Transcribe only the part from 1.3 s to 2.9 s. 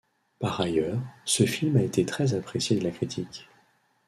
film a été très apprécié de la